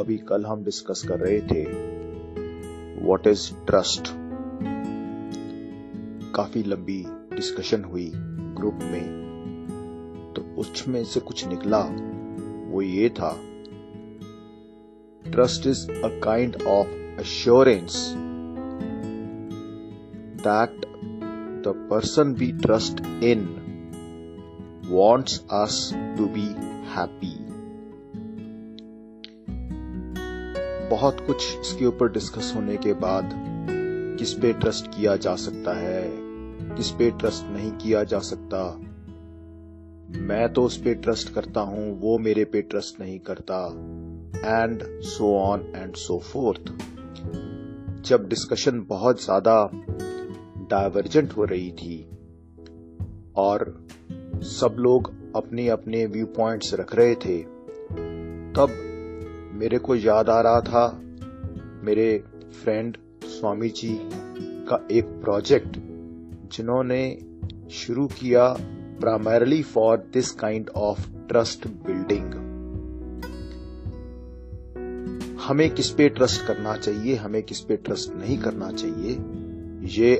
[0.00, 1.64] अभी कल हम डिस्कस कर रहे थे
[3.06, 4.02] व्हाट इज़ ट्रस्ट
[6.34, 8.12] काफ़ी लंबी डिस्कशन हुई
[8.60, 11.82] ग्रुप में। तो उसमें से कुछ निकला,
[12.72, 13.36] वो ये था
[15.30, 16.88] trust is a kind of
[17.20, 18.12] assurance
[20.46, 20.80] that
[21.64, 23.42] the person we trust in
[24.90, 26.46] wants us to be
[26.86, 27.39] happy.
[30.90, 33.30] बहुत कुछ इसके ऊपर डिस्कस होने के बाद
[34.18, 36.02] किस पे ट्रस्ट किया जा सकता है,
[36.76, 38.62] किस पे ट्रस्ट नहीं किया जा सकता।
[40.20, 43.64] मैं तो उस पे ट्रस्ट करता हूँ, वो मेरे पे ट्रस्ट नहीं करता।
[44.46, 46.72] And so on and so forth
[48.08, 49.54] जब डिस्कशन बहुत ज़्यादा
[50.70, 52.04] डाइवर्जेंट हो रही थी
[53.36, 53.64] और
[54.50, 57.38] सब लोग अपने अपने व्यू पॉइंट्स रख रहे थे,
[58.52, 58.76] तब
[59.60, 61.00] मेरे को याद आ रहा था,
[61.84, 62.24] मेरे
[62.62, 63.98] फ्रेंड स्वामी जी
[64.68, 65.76] का एक प्रोजेक्ट
[66.52, 67.02] जिन्होंने
[67.70, 68.46] शुरू किया
[69.00, 72.32] primarily for this kind of trust building
[75.40, 79.12] हमें किस पे ट्रस्ट करना चाहिए, हमें किस पे ट्रस्ट नहीं करना चाहिए,
[80.00, 80.16] ये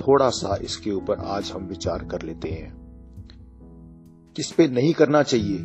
[0.00, 2.72] थोड़ा सा इसके ऊपर आज हम विचार कर लेते हैं।
[4.36, 5.58] किस पे नहीं करना चाहिए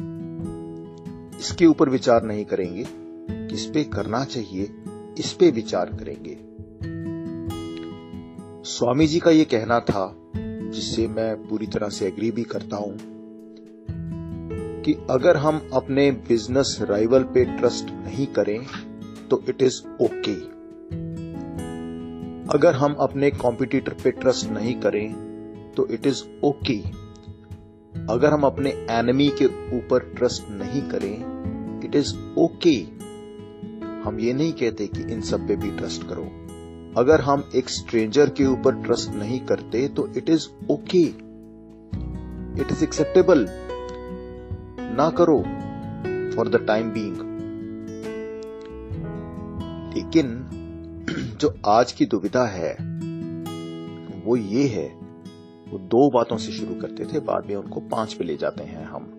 [1.40, 2.86] इसके ऊपर विचार नहीं करेंगे।
[3.50, 4.70] किस पे करना चाहिए,
[5.20, 6.38] इस पे विचार करेंगे।
[8.70, 12.98] स्वामी जी का यह कहना था, जिससे मैं पूरी तरह से एग्री भी करता हूँ,
[14.84, 18.60] कि अगर हम अपने बिज़नेस राइवल पे ट्रस्ट नहीं करें
[19.30, 20.36] तो इट इज़ ओके
[22.54, 25.14] अगर हम अपने कॉम्पिटिटर पे ट्रस्ट नहीं करें
[25.78, 27.07] तो इट इज़ ओके
[28.10, 29.46] अगर हम अपने एनिमी के
[29.78, 32.76] ऊपर ट्रस्ट नहीं करें इट इज़ ओके
[34.04, 36.24] हम ये नहीं कहते कि इन सब पे भी ट्रस्ट करो।
[36.98, 41.04] अगर हम एक स्ट्रेंजर के ऊपर ट्रस्ट नहीं करते तो it is okay
[42.62, 43.48] it is acceptable
[44.98, 45.42] ना करो
[46.36, 47.18] फॉर द टाइम बीइंग
[49.96, 50.44] लेकिन
[51.42, 52.72] जो आज की दुविधा है,
[54.26, 54.97] वो ये है
[55.72, 58.86] वो दो बातों से शुरू करते थे, बाद में उनको पाँच पे ले जाते हैं
[58.86, 59.14] हम।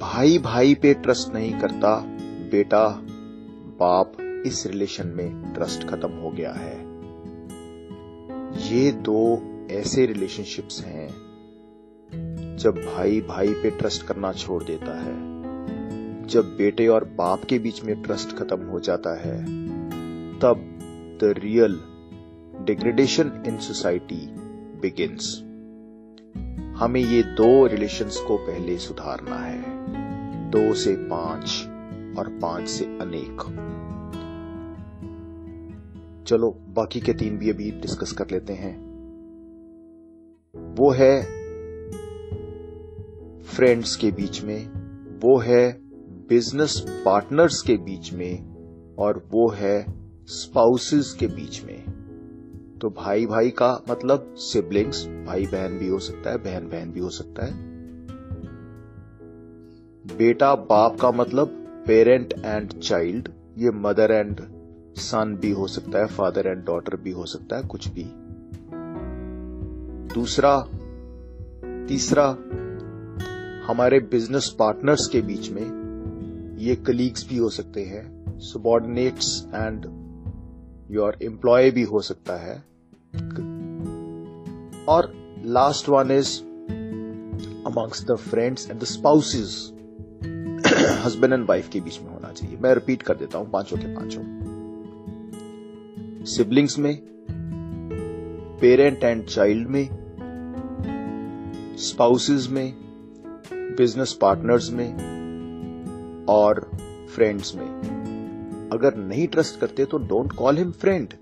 [0.00, 1.94] भाई भाई पे ट्रस्ट नहीं करता,
[2.52, 2.88] बेटा,
[3.80, 6.76] बाप इस रिलेशन में ट्रस्ट खत्म हो गया है।
[8.68, 9.20] ये दो
[9.70, 11.08] ऐसे रिलेशनशिप्स हैं,
[12.56, 15.16] जब भाई भाई पे ट्रस्ट करना छोड़ देता है,
[16.26, 19.36] जब बेटे और बाप के बीच में ट्रस्ट खत्म हो जाता है,
[20.38, 20.64] तब
[21.20, 21.78] the real
[22.64, 24.26] degradation in society
[24.80, 25.44] begins
[26.76, 29.62] हमें ये दो रिलेशंस को पहले सुधारना है।
[30.50, 31.64] दो से पाँच
[32.18, 33.40] और पाँच से अनेक।
[36.26, 38.88] चलो, बाकी के तीन भी अभी डिस्कस कर लेते हैं।
[40.74, 41.22] वो है
[43.42, 44.66] फ्रेंड्स के बीच में,
[45.18, 45.80] वो है
[46.28, 48.58] बिज़नेस पार्टनर्स के बीच में,
[48.96, 49.86] और वो है
[50.26, 51.97] स्पाउसेस के बीच में।
[52.80, 57.00] तो भाई भाई का मतलब सिबलिंग्स भाई बहन भी हो सकता है, बहन बहन भी
[57.00, 57.52] हो सकता है।
[60.18, 61.48] बेटा बाप का मतलब
[61.86, 63.28] पेरेंट एंड चाइल्ड
[63.58, 64.40] ये मदर एंड
[64.96, 68.04] सन भी हो सकता है फादर एंड डॉटर भी हो सकता है, कुछ भी।
[70.14, 70.58] दूसरा,
[71.88, 72.28] तीसरा,
[73.66, 79.86] हमारे बिज़नेस पार्टनर्स के बीच में ये कलीग्स भी हो सकते हैं सबॉर्डिनेट्स एंड
[80.90, 82.67] योर एम्प्लॉय भी हो सकता है।
[84.88, 85.12] और
[85.44, 86.40] last one is
[87.66, 89.72] amongst the friends and the spouses
[91.04, 93.94] husband and wife के बीच में होना चाहिए। मैं रिपीट कर देता हूँ, पाँचों के
[93.94, 94.22] पाँचों।
[96.24, 96.98] सिबलिंग्स में
[98.60, 99.88] पेरेंट एंड चाइल्ड में
[101.78, 102.74] स्पाउसेस में
[103.52, 104.88] बिज़नेस पार्टनर्स में
[106.28, 106.60] और
[107.14, 107.68] फ्रेंड्स में।
[108.72, 111.14] अगर नहीं ट्रस्ट करते तो don't call him friend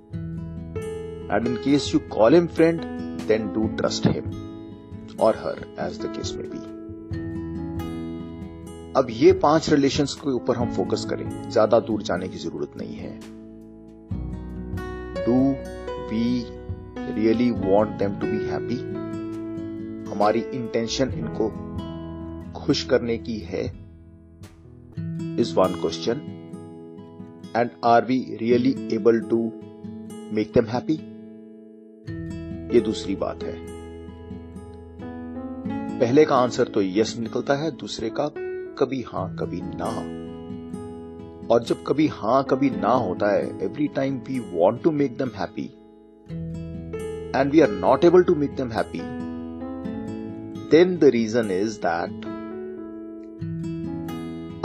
[1.32, 2.80] and in case you call him friend
[3.28, 4.30] then do trust him
[5.20, 6.74] और हर एज द केस में बी
[8.98, 12.94] अब ये पाँच रिलेशंस के ऊपर हम फोकस करें। ज़्यादा दूर जाने की ज़रूरत नहीं
[12.96, 13.10] है।
[15.26, 15.34] Do
[16.10, 16.24] we
[17.14, 18.78] really want them to be happy
[20.10, 21.48] हमारी इंटेंशन इनको
[22.56, 23.64] खुश करने की है।
[25.40, 26.20] Is one question
[27.56, 29.42] and are we really able to
[30.34, 30.98] make them happy
[32.76, 33.54] ये दूसरी बात है।
[36.00, 38.28] पहले का आंसर तो यस निकलता है, दूसरे का
[38.78, 39.86] कभी हाँ, कभी ना।
[41.50, 45.30] और जब कभी हाँ, कभी ना होता है every time we want to make them
[45.36, 45.64] happy
[47.36, 49.00] and we are not able to make them happy
[50.70, 52.34] then the reason is that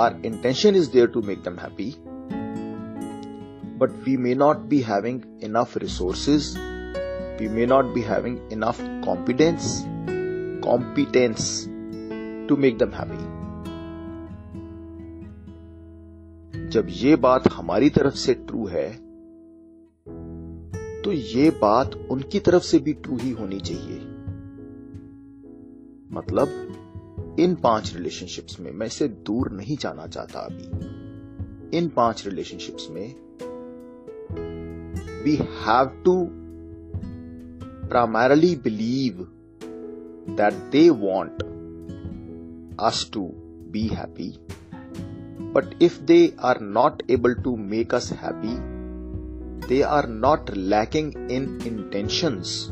[0.02, 1.88] our intention is there to make them happy,
[3.82, 5.18] but we may not be having
[5.48, 6.48] enough resources
[7.42, 9.68] we may not be having enough competence
[10.64, 11.46] competence
[12.48, 13.22] to make them happy.
[16.72, 18.90] जब ये बात हमारी तरफ़ से true है
[21.02, 24.00] तो ये बात उनकी तरफ़ से भी ट्रू ही होनी चाहिए।
[26.12, 32.88] मतलब इन पाँच रिलेशनशिप्स में मैं इसे दूर नहीं जाना चाहता अभी। इन पाँच रिलेशनशिप्स
[32.92, 33.16] में
[35.24, 36.16] we have to
[37.92, 39.18] primarily believe
[40.40, 41.44] that they want
[42.80, 43.24] us to
[43.70, 44.40] be happy.
[45.56, 48.56] But if they are not able to make us happy,
[49.68, 52.70] they are not lacking in intentions.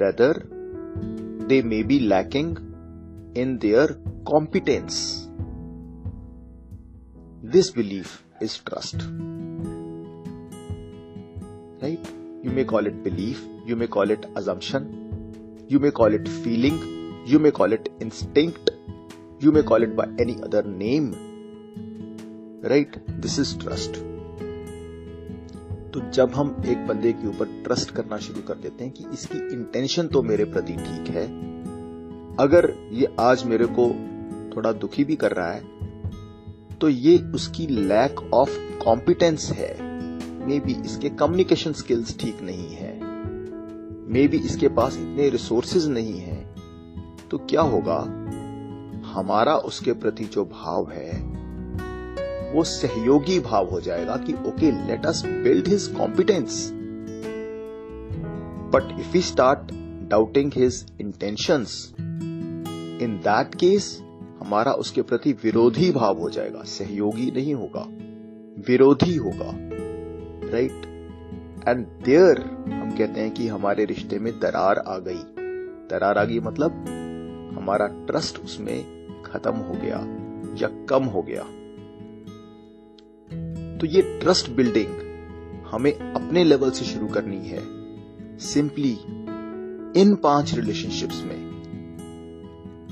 [0.00, 0.32] Rather,
[1.50, 2.50] they may be lacking
[3.34, 3.88] in their
[4.26, 5.28] competence.
[7.42, 8.96] This belief is trust.
[11.80, 12.04] Right?
[12.48, 14.84] You may call it belief you may call it assumption
[15.72, 16.78] you may call it feeling
[17.28, 18.52] you may call it instinct
[19.44, 21.12] you may call it by any other name
[22.68, 23.90] right this is trust
[25.94, 29.38] तो जब हम एक बंदे के ऊपर trust करना शुरू कर देते हैं कि इसकी
[29.38, 31.26] इंटेंशन तो मेरे प्रति ठीक है,
[32.36, 33.88] अगर ये आज मेरे को
[34.56, 35.62] थोड़ा दुखी भी कर रहा है
[36.80, 39.87] तो ये उसकी लैक ऑफ़ कॉम्पिटेंस है।
[40.48, 42.92] मे बी इसके कम्युनिकेशन स्किल्स ठीक नहीं है।
[44.12, 46.36] मे बी इसके पास इतने रिसोर्सेज नहीं है।
[47.30, 47.98] तो क्या होगा?
[49.08, 51.20] हमारा उसके प्रति जो भाव है,
[52.52, 56.70] वो सहयोगी भाव हो जाएगा कि okay let us build his competence
[58.74, 59.72] but if you start
[60.10, 61.94] doubting his intentions
[63.02, 63.98] in that case
[64.40, 67.86] हमारा उसके प्रति विरोधी भाव हो जाएगा। सहयोगी नहीं होगा,
[68.68, 69.67] विरोधी होगा।
[70.48, 70.86] राइट
[71.68, 72.40] एंड देयर
[72.72, 75.22] हम कहते हैं कि हमारे रिश्ते में दरार आ गई।
[75.90, 76.84] दरार आ गई मतलब
[77.58, 78.84] हमारा ट्रस्ट उसमें
[79.22, 79.98] खत्म हो गया
[80.60, 81.42] या कम हो गया।
[83.78, 84.88] तो ये ट्रस्ट बिल्डिंग
[85.66, 87.62] हमें अपने लेवल से शुरू करनी है।
[88.38, 88.92] सिंपली
[90.00, 91.48] इन पाँच रिलेशनशिप्स में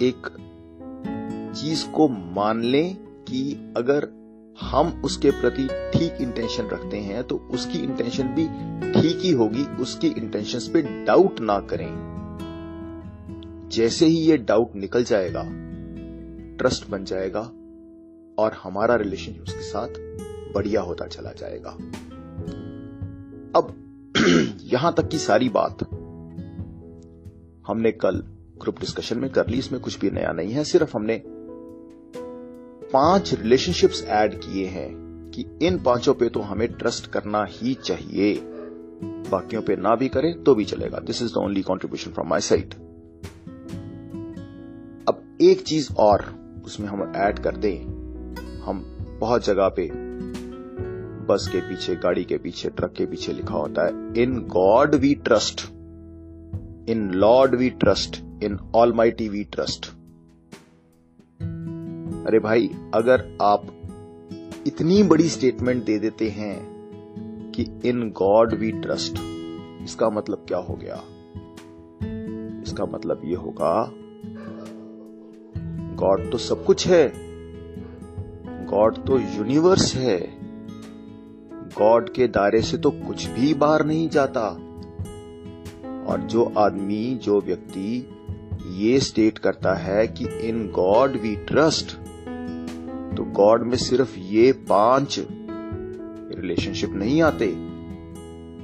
[0.02, 0.26] एक
[1.56, 2.96] चीज़ को मान लें
[3.28, 4.25] कि अगर
[4.60, 8.46] हम उसके प्रति ठीक इंटेंशन रखते हैं तो उसकी इंटेंशन भी
[8.92, 11.88] ठीक ही होगी, उसकी इंटेंशन पे डाउट ना करें।
[13.72, 15.42] जैसे ही ये डाउट निकल जाएगा
[16.58, 17.40] ट्रस्ट बन जाएगा
[18.38, 19.88] और हमारा रिलेशन उसके साथ
[20.54, 21.70] बढ़िया होता चला जाएगा।
[23.58, 23.74] अब
[24.72, 25.82] यहाँ तक की सारी बात
[27.66, 28.22] हमने कल
[28.60, 31.22] ग्रुप डिस्कशन में कर ली, इसमें कुछ भी नया नहीं है, सिर्फ़ हमने
[32.92, 34.90] पाँच रिलेशनशिप्स ऐड किए हैं
[35.34, 38.34] कि इन पाँचों पे तो हमें ट्रस्ट करना ही चाहिए।
[39.30, 42.40] बाकियों पे ना भी करें तो भी चलेगा। This is the only contribution from my
[42.40, 42.74] side
[45.08, 46.24] अब एक चीज़ और
[46.64, 47.76] उसमें हम ऐड कर दें।
[48.64, 48.84] हम
[49.20, 49.90] बहुत जगह पे
[51.26, 55.14] बस के पीछे, गाड़ी के पीछे ट्रक के पीछे लिखा होता है in God we
[55.14, 55.66] trust
[56.90, 58.58] in Lord we trust in
[58.92, 59.95] almighty we trust
[62.26, 63.66] अरे भाई, अगर आप
[64.66, 66.56] इतनी बड़ी स्टेटमेंट दे देते हैं
[67.50, 69.18] कि इन गॉड वी ट्रस्ट
[69.82, 70.94] इसका मतलब क्या हो गया?
[72.62, 73.92] इसका मतलब ये होगा
[75.96, 77.12] गॉड तो सब कुछ है
[78.66, 80.18] गॉड तो यूनिवर्स है
[81.78, 84.48] गॉड के दायरे से तो कुछ भी बाहर नहीं जाता।
[86.12, 88.08] और जो आदमी, जो व्यक्ति
[88.70, 91.96] ये स्टेट करता है कि in God we trust
[93.36, 97.46] God में सिर्फ़ ये पाँच रिलेशनशिप नहीं आते,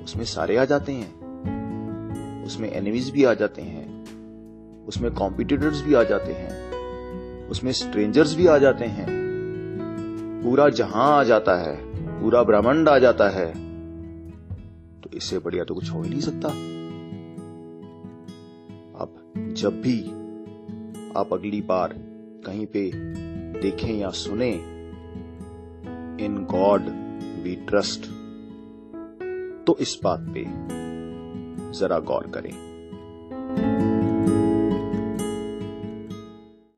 [0.05, 6.03] उसमें सारे आ जाते हैं, उसमें एनिमीज भी आ जाते हैं, उसमें कॉम्पिटिटर्स भी आ
[6.03, 9.07] जाते हैं, उसमें स्ट्रेंजर्स भी आ जाते हैं।
[10.45, 11.77] पूरा जहाँ आ जाता है,
[12.21, 13.47] पूरा ब्रह्मांड आ जाता है
[15.01, 16.49] तो इससे बढ़िया तो कुछ हो ही नहीं सकता।
[19.03, 19.99] अब जब भी,
[21.17, 21.95] आप अगली बार
[22.47, 22.91] कहीं पे
[23.63, 24.51] देखें या सुने
[26.25, 26.83] इन गॉड
[27.43, 28.07] वी ट्रस्ट
[29.67, 30.45] तो इस बात पे
[31.79, 32.72] जरा गौर करें।